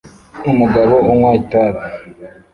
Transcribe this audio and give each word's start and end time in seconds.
Umugabo 0.51 0.93
unywa 1.11 1.29
itabi 1.39 1.81